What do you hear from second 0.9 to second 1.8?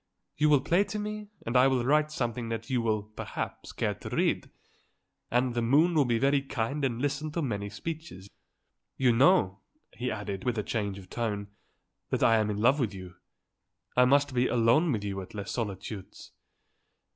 me, and I